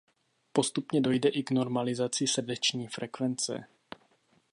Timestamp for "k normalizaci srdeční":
1.43-2.87